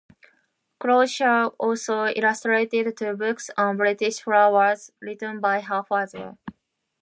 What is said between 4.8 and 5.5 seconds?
written